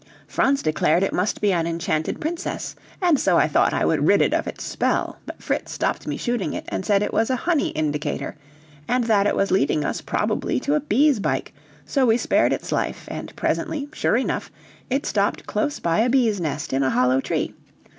[0.27, 4.23] Franz declared it must be an enchanted princess, and so I thought I would rid
[4.23, 7.35] it of its spell; but Fritz stopped me shooting it, and said it was a
[7.35, 8.35] 'Honey Indicator,'
[8.87, 11.51] and that it was leading us probably to a bees' byke,
[11.85, 14.49] so we spared its life, and presently, sure enough,
[14.89, 17.53] it stopped close by a bees' nest in a hollow tree.